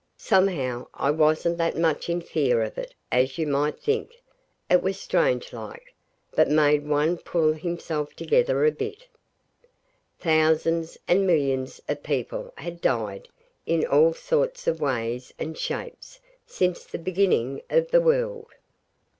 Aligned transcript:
Somehow 0.17 0.87
I 0.95 1.11
wasn't 1.11 1.59
that 1.59 1.77
much 1.77 2.09
in 2.09 2.21
fear 2.21 2.63
of 2.63 2.79
it 2.79 2.95
as 3.11 3.37
you 3.37 3.45
might 3.45 3.79
think; 3.79 4.15
it 4.67 4.81
was 4.81 4.99
strange 4.99 5.53
like, 5.53 5.93
but 6.35 6.49
made 6.49 6.87
one 6.87 7.17
pull 7.19 7.53
himself 7.53 8.15
together 8.15 8.65
a 8.65 8.71
bit. 8.71 9.05
Thousands 10.19 10.97
and 11.07 11.27
millions 11.27 11.81
of 11.87 12.01
people 12.01 12.51
had 12.57 12.81
died 12.81 13.29
in 13.67 13.85
all 13.85 14.13
sorts 14.15 14.65
of 14.65 14.81
ways 14.81 15.35
and 15.37 15.55
shapes 15.55 16.19
since 16.47 16.83
the 16.83 16.97
beginning 16.97 17.61
of 17.69 17.91
the 17.91 18.01
world. 18.01 18.47